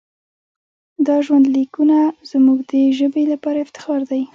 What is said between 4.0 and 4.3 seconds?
دی.